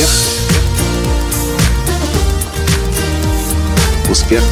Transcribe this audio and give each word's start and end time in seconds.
Успех. 0.00 0.40
Успех. 4.10 4.42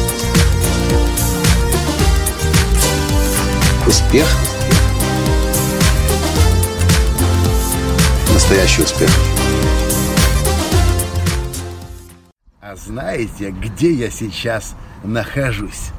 Успех. 3.87 4.27
Настоящий 8.33 8.83
успех. 8.83 9.09
А 12.61 12.75
знаете, 12.75 13.51
где 13.51 13.91
я 13.91 14.09
сейчас 14.09 14.75
нахожусь? 15.03 15.89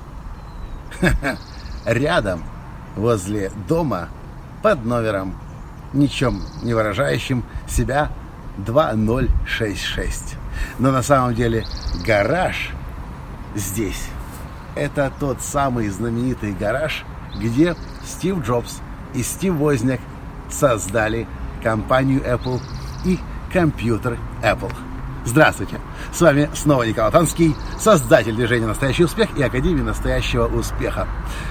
Рядом, 1.85 2.45
возле 2.97 3.51
дома, 3.69 4.09
под 4.63 4.85
номером, 4.85 5.39
ничем 5.93 6.43
не 6.63 6.75
выражающим 6.75 7.45
себя 7.69 8.11
2066. 8.65 10.37
Но 10.79 10.91
на 10.91 11.03
самом 11.03 11.35
деле 11.35 11.65
гараж 12.07 12.71
здесь. 13.55 14.09
Это 14.75 15.13
тот 15.19 15.41
самый 15.43 15.89
знаменитый 15.89 16.53
гараж, 16.53 17.05
где 17.39 17.75
Стив 18.05 18.43
Джобс 18.45 18.81
и 19.15 19.23
Стив 19.23 19.55
Возняк 19.55 20.01
создали 20.49 21.27
компанию 21.63 22.21
Apple 22.23 22.61
и 23.05 23.19
компьютер 23.53 24.19
Apple. 24.43 24.73
Здравствуйте! 25.25 25.79
С 26.13 26.21
вами 26.21 26.49
снова 26.55 26.85
Николай 26.85 27.13
Танский, 27.13 27.55
создатель 27.79 28.35
движения 28.35 28.67
«Настоящий 28.67 29.05
успех» 29.05 29.29
и 29.37 29.43
Академии 29.43 29.83
«Настоящего 29.83 30.47
успеха». 30.47 31.07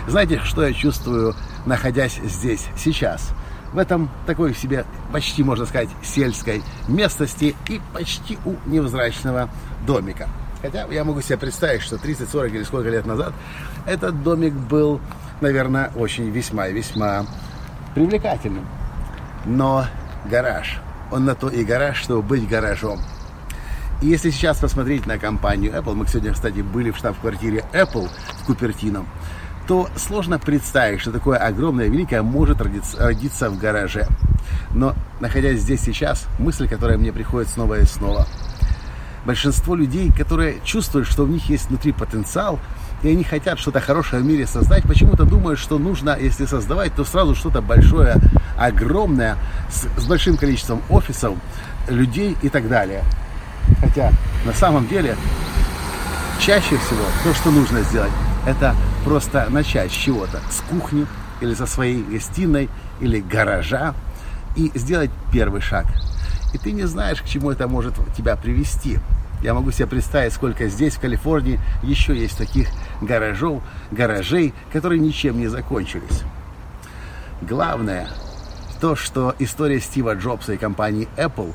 Знаете, 0.08 0.42
что 0.44 0.66
я 0.66 0.74
чувствую, 0.74 1.36
находясь 1.66 2.20
здесь 2.24 2.66
сейчас? 2.76 3.30
В 3.74 3.78
этом 3.78 4.10
такой 4.26 4.56
себе, 4.56 4.86
почти 5.12 5.44
можно 5.44 5.66
сказать, 5.66 5.90
сельской 6.02 6.64
местности 6.88 7.56
и 7.68 7.82
почти 7.94 8.38
у 8.46 8.56
невзрачного 8.66 9.50
домика. 9.86 10.28
Хотя 10.62 10.86
я 10.88 11.04
могу 11.04 11.22
себе 11.22 11.38
представить, 11.38 11.82
что 11.82 11.98
30, 11.98 12.30
40 12.30 12.54
или 12.54 12.64
сколько 12.64 12.90
лет 12.90 13.06
назад 13.06 13.34
этот 13.86 14.24
домик 14.24 14.54
был, 14.54 15.00
наверное, 15.40 15.92
очень 15.96 16.30
весьма 16.32 16.68
и 16.68 16.74
весьма 16.74 17.26
привлекательным. 17.96 18.68
Но 19.46 19.86
гараж, 20.26 20.82
он 21.12 21.26
на 21.26 21.36
то 21.36 21.50
и 21.50 21.64
гараж, 21.64 21.98
чтобы 21.98 22.22
быть 22.22 22.48
гаражом. 22.48 23.00
И 24.02 24.08
если 24.08 24.30
сейчас 24.30 24.60
посмотреть 24.60 25.06
на 25.06 25.18
компанию 25.18 25.74
Apple, 25.74 25.94
мы 25.94 26.08
сегодня, 26.08 26.34
кстати, 26.34 26.62
были 26.62 26.92
в 26.92 26.98
штаб-квартире 26.98 27.66
Apple 27.74 28.10
в 28.42 28.46
Купертино, 28.46 29.06
то 29.70 29.88
сложно 29.96 30.40
представить, 30.40 31.00
что 31.00 31.12
такое 31.12 31.38
огромное, 31.38 31.88
великое 31.90 32.24
может 32.24 32.60
родиться, 32.60 33.50
в 33.50 33.58
гараже. 33.58 34.08
Но, 34.74 34.96
находясь 35.20 35.62
здесь 35.62 35.82
сейчас, 35.82 36.26
мысль, 36.40 36.68
которая 36.68 36.98
мне 36.98 37.14
приходит 37.14 37.50
снова 37.50 37.80
и 37.80 37.86
снова– 37.86 38.28
большинство 39.26 39.76
людей, 39.76 40.12
которые 40.12 40.58
чувствуют, 40.64 41.08
что 41.08 41.24
у 41.24 41.28
них 41.28 41.50
есть 41.52 41.70
внутри 41.70 41.92
потенциал, 41.92 42.60
и 43.04 43.10
они 43.10 43.24
хотят 43.24 43.60
что-то 43.60 43.80
хорошее 43.80 44.24
в 44.24 44.26
мире 44.26 44.48
создать, 44.48 44.84
почему-то 44.84 45.24
думают, 45.24 45.60
что 45.60 45.78
нужно, 45.78 46.18
если 46.20 46.48
создавать, 46.48 46.96
то 46.96 47.06
сразу 47.06 47.36
что-то 47.36 47.62
большое, 47.62 48.16
огромное, 48.58 49.38
с, 49.70 49.88
с 50.02 50.08
большим 50.08 50.36
количеством 50.36 50.82
офисов, 50.90 51.36
людей 51.88 52.36
и 52.42 52.50
так 52.50 52.68
далее. 52.68 53.04
Хотя 53.82 54.12
на 54.46 54.54
самом 54.54 54.88
деле 54.88 55.16
чаще 56.40 56.78
всего 56.78 57.06
то, 57.24 57.34
что 57.36 57.52
нужно 57.52 57.84
сделать, 57.84 58.12
это 58.48 58.76
просто 59.04 59.48
начать 59.50 59.92
с 59.92 59.96
чего-то, 59.96 60.40
с 60.50 60.62
кухни 60.70 61.06
или 61.42 61.54
со 61.54 61.66
своей 61.66 62.04
гостиной 62.04 62.70
или 63.00 63.20
гаража 63.20 63.94
и 64.56 64.72
сделать 64.76 65.12
первый 65.32 65.62
шаг– 65.62 65.86
и 66.54 66.58
ты 66.58 66.72
не 66.72 66.86
знаешь, 66.86 67.22
к 67.22 67.26
чему 67.26 67.52
это 67.52 67.68
может 67.68 67.96
тебя 68.16 68.36
привести. 68.36 69.00
Я 69.42 69.54
могу 69.54 69.72
себе 69.72 69.88
представить, 69.88 70.34
сколько 70.34 70.68
здесь, 70.68 70.96
в 70.96 71.00
Калифорнии, 71.00 71.60
еще 71.84 72.16
есть 72.16 72.38
таких 72.38 72.68
гаражов, 73.02 73.64
гаражей, 73.92 74.54
которые 74.74 75.00
ничем 75.00 75.40
не 75.40 75.48
закончились. 75.48 76.24
Главное, 77.42 78.10
то, 78.82 78.96
что 78.96 79.34
история 79.40 79.80
Стива 79.80 80.16
Джобса 80.16 80.54
и 80.54 80.58
компании 80.58 81.08
Apple 81.16 81.54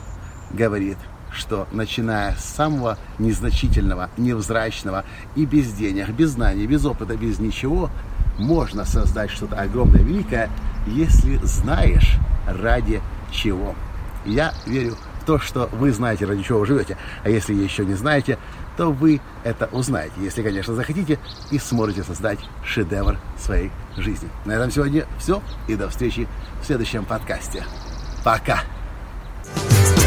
говорит, 0.50 0.96
что 1.34 1.66
начиная 1.72 2.34
с 2.36 2.44
самого 2.44 2.98
незначительного, 3.18 4.10
невзрачного 4.16 5.04
и 5.34 5.44
без 5.44 5.72
денег, 5.72 6.10
без 6.10 6.30
знаний, 6.30 6.66
без 6.66 6.84
опыта, 6.84 7.16
без 7.16 7.38
ничего, 7.38 7.90
можно 8.38 8.84
создать 8.84 9.30
что-то 9.30 9.56
огромное, 9.56 10.00
великое, 10.00 10.50
если 10.86 11.36
знаешь 11.42 12.16
ради 12.46 13.00
чего. 13.30 13.74
Я 14.24 14.54
верю 14.66 14.96
в 15.22 15.26
то, 15.26 15.38
что 15.38 15.68
вы 15.72 15.92
знаете, 15.92 16.24
ради 16.24 16.42
чего 16.42 16.60
вы 16.60 16.66
живете. 16.66 16.96
А 17.22 17.28
если 17.28 17.54
еще 17.54 17.84
не 17.84 17.94
знаете, 17.94 18.38
то 18.76 18.90
вы 18.90 19.20
это 19.44 19.68
узнаете, 19.72 20.14
если, 20.18 20.42
конечно, 20.42 20.74
захотите, 20.74 21.18
и 21.50 21.58
сможете 21.58 22.02
создать 22.02 22.40
шедевр 22.64 23.18
своей 23.38 23.70
жизни. 23.96 24.28
На 24.44 24.52
этом 24.52 24.70
сегодня 24.70 25.06
все, 25.18 25.42
и 25.68 25.76
до 25.76 25.88
встречи 25.88 26.26
в 26.60 26.66
следующем 26.66 27.04
подкасте. 27.04 27.64
Пока! 28.24 28.62